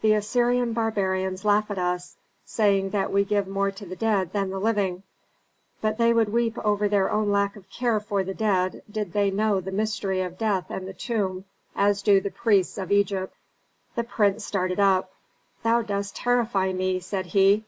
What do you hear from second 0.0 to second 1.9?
"The Assyrian barbarians laugh at